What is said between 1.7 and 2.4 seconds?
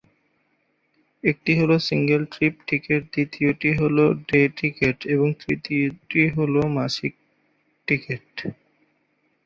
single